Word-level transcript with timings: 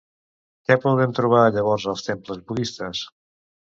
Què 0.69 0.77
podem 0.85 1.13
trobar 1.19 1.43
llavors 1.57 1.87
als 1.93 2.03
temples 2.07 2.43
budistes? 2.49 3.05